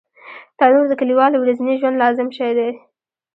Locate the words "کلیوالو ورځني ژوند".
1.01-1.99